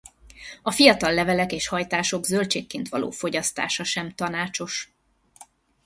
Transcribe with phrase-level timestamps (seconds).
[0.61, 4.93] A fiatal levelek és hajtások zöldségként való fogyasztása sem tanácsos.